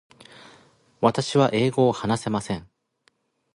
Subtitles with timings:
[0.99, 2.67] 私は英語を話せません。